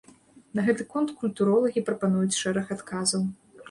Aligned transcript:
На 0.59 0.63
гэты 0.69 0.87
конт 0.95 1.13
культуролагі 1.21 1.87
прапануюць 1.93 2.39
шэраг 2.43 2.77
адказаў. 2.79 3.33